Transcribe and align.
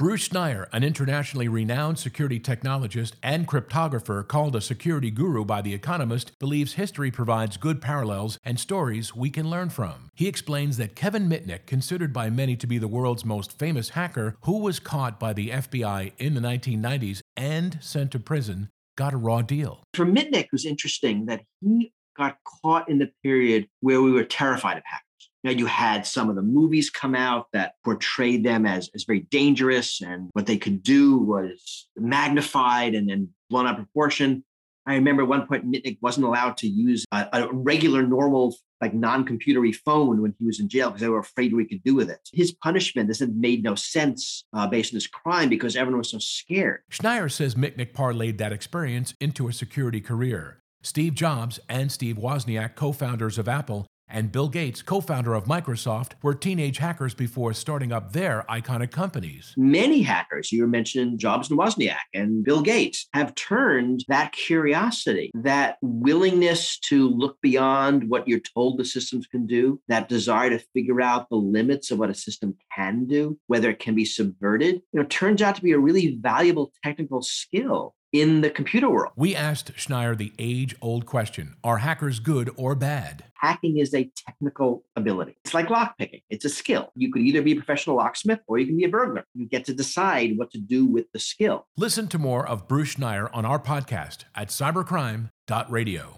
Bruce 0.00 0.30
Schneier, 0.30 0.66
an 0.72 0.82
internationally 0.82 1.46
renowned 1.46 1.98
security 1.98 2.40
technologist 2.40 3.12
and 3.22 3.46
cryptographer 3.46 4.26
called 4.26 4.56
a 4.56 4.60
security 4.62 5.10
guru 5.10 5.44
by 5.44 5.60
The 5.60 5.74
Economist, 5.74 6.38
believes 6.38 6.72
history 6.72 7.10
provides 7.10 7.58
good 7.58 7.82
parallels 7.82 8.38
and 8.42 8.58
stories 8.58 9.14
we 9.14 9.28
can 9.28 9.50
learn 9.50 9.68
from. 9.68 10.08
He 10.14 10.26
explains 10.26 10.78
that 10.78 10.96
Kevin 10.96 11.28
Mitnick, 11.28 11.66
considered 11.66 12.14
by 12.14 12.30
many 12.30 12.56
to 12.56 12.66
be 12.66 12.78
the 12.78 12.88
world's 12.88 13.26
most 13.26 13.58
famous 13.58 13.90
hacker, 13.90 14.36
who 14.44 14.60
was 14.60 14.80
caught 14.80 15.20
by 15.20 15.34
the 15.34 15.50
FBI 15.50 16.12
in 16.16 16.32
the 16.32 16.40
1990s 16.40 17.20
and 17.36 17.76
sent 17.82 18.10
to 18.12 18.18
prison, 18.18 18.70
got 18.96 19.12
a 19.12 19.18
raw 19.18 19.42
deal. 19.42 19.82
For 19.92 20.06
Mitnick, 20.06 20.44
it 20.44 20.52
was 20.52 20.64
interesting 20.64 21.26
that 21.26 21.42
he 21.60 21.92
got 22.16 22.38
caught 22.62 22.88
in 22.88 22.96
the 22.96 23.12
period 23.22 23.68
where 23.80 24.00
we 24.00 24.12
were 24.12 24.24
terrified 24.24 24.78
of 24.78 24.82
hackers. 24.86 25.09
Now 25.42 25.50
you 25.50 25.66
had 25.66 26.06
some 26.06 26.28
of 26.28 26.36
the 26.36 26.42
movies 26.42 26.90
come 26.90 27.14
out 27.14 27.46
that 27.52 27.74
portrayed 27.84 28.44
them 28.44 28.66
as, 28.66 28.90
as 28.94 29.04
very 29.04 29.20
dangerous 29.20 30.02
and 30.02 30.28
what 30.34 30.46
they 30.46 30.58
could 30.58 30.82
do 30.82 31.16
was 31.18 31.88
magnified 31.96 32.94
and 32.94 33.08
then 33.08 33.30
blown 33.48 33.66
out 33.66 33.78
of 33.78 33.86
proportion. 33.86 34.44
I 34.86 34.94
remember 34.94 35.22
at 35.22 35.28
one 35.28 35.46
point 35.46 35.70
Mitnick 35.70 35.98
wasn't 36.00 36.26
allowed 36.26 36.56
to 36.58 36.66
use 36.66 37.04
a, 37.12 37.28
a 37.32 37.48
regular, 37.52 38.02
normal, 38.02 38.56
like 38.80 38.94
non-computery 38.94 39.74
phone 39.74 40.20
when 40.22 40.34
he 40.38 40.46
was 40.46 40.58
in 40.58 40.68
jail 40.68 40.88
because 40.88 41.02
they 41.02 41.08
were 41.08 41.18
afraid 41.18 41.52
what 41.52 41.60
he 41.60 41.68
could 41.68 41.84
do 41.84 41.94
with 41.94 42.10
it. 42.10 42.20
His 42.32 42.52
punishment, 42.52 43.08
this 43.08 43.20
had 43.20 43.36
made 43.36 43.62
no 43.62 43.74
sense 43.74 44.44
uh, 44.52 44.66
based 44.66 44.92
on 44.92 44.96
his 44.96 45.06
crime 45.06 45.48
because 45.48 45.76
everyone 45.76 45.98
was 45.98 46.10
so 46.10 46.18
scared. 46.18 46.80
Schneier 46.90 47.30
says 47.30 47.54
Mitnick 47.54 47.92
parlayed 47.92 48.38
that 48.38 48.52
experience 48.52 49.14
into 49.20 49.48
a 49.48 49.52
security 49.52 50.00
career. 50.00 50.62
Steve 50.82 51.14
Jobs 51.14 51.60
and 51.68 51.92
Steve 51.92 52.16
Wozniak, 52.16 52.74
co-founders 52.74 53.36
of 53.36 53.48
Apple, 53.48 53.86
and 54.10 54.32
Bill 54.32 54.48
Gates, 54.48 54.82
co 54.82 55.00
founder 55.00 55.34
of 55.34 55.44
Microsoft, 55.44 56.12
were 56.22 56.34
teenage 56.34 56.78
hackers 56.78 57.14
before 57.14 57.52
starting 57.52 57.92
up 57.92 58.12
their 58.12 58.44
iconic 58.48 58.90
companies. 58.90 59.54
Many 59.56 60.02
hackers, 60.02 60.52
you 60.52 60.66
mentioned 60.66 61.18
Jobs 61.18 61.50
and 61.50 61.58
Wozniak 61.58 61.98
and 62.14 62.44
Bill 62.44 62.62
Gates, 62.62 63.08
have 63.14 63.34
turned 63.34 64.04
that 64.08 64.32
curiosity, 64.32 65.30
that 65.34 65.76
willingness 65.82 66.78
to 66.80 67.08
look 67.08 67.40
beyond 67.40 68.08
what 68.08 68.26
you're 68.26 68.40
told 68.54 68.78
the 68.78 68.84
systems 68.84 69.26
can 69.26 69.46
do, 69.46 69.80
that 69.88 70.08
desire 70.08 70.50
to 70.50 70.64
figure 70.74 71.00
out 71.00 71.28
the 71.28 71.36
limits 71.36 71.90
of 71.90 71.98
what 71.98 72.10
a 72.10 72.14
system 72.14 72.56
can 72.74 73.06
do, 73.06 73.38
whether 73.46 73.70
it 73.70 73.78
can 73.78 73.94
be 73.94 74.04
subverted, 74.04 74.76
you 74.92 75.00
know, 75.00 75.04
turns 75.04 75.42
out 75.42 75.54
to 75.56 75.62
be 75.62 75.72
a 75.72 75.78
really 75.78 76.18
valuable 76.20 76.72
technical 76.84 77.22
skill 77.22 77.94
in 78.12 78.40
the 78.40 78.50
computer 78.50 78.90
world. 78.90 79.12
We 79.16 79.34
asked 79.34 79.74
Schneier 79.76 80.16
the 80.16 80.32
age 80.38 80.74
old 80.80 81.06
question 81.06 81.56
Are 81.62 81.78
hackers 81.78 82.20
good 82.20 82.50
or 82.56 82.74
bad? 82.74 83.24
Hacking 83.34 83.78
is 83.78 83.94
a 83.94 84.10
technical 84.16 84.84
ability. 84.96 85.36
It's 85.44 85.54
like 85.54 85.68
lockpicking, 85.68 86.22
it's 86.28 86.44
a 86.44 86.50
skill. 86.50 86.90
You 86.94 87.12
could 87.12 87.22
either 87.22 87.42
be 87.42 87.52
a 87.52 87.56
professional 87.56 87.96
locksmith 87.96 88.40
or 88.46 88.58
you 88.58 88.66
can 88.66 88.76
be 88.76 88.84
a 88.84 88.88
burglar. 88.88 89.24
You 89.34 89.46
get 89.46 89.64
to 89.66 89.74
decide 89.74 90.36
what 90.36 90.50
to 90.52 90.58
do 90.58 90.84
with 90.86 91.06
the 91.12 91.18
skill. 91.18 91.66
Listen 91.76 92.08
to 92.08 92.18
more 92.18 92.46
of 92.46 92.68
Bruce 92.68 92.96
Schneier 92.96 93.30
on 93.32 93.44
our 93.44 93.58
podcast 93.58 94.24
at 94.34 94.48
cybercrime.radio. 94.48 96.08